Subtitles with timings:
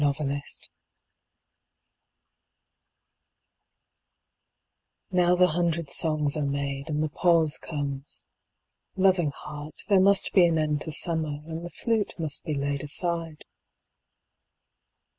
[0.03, 0.47] 55 EPILOGUE
[5.11, 8.25] Now the hundred songs are made, And the pause comes.
[8.95, 13.45] Loving Heart, There must be an end to summer, And the flute be laid aside.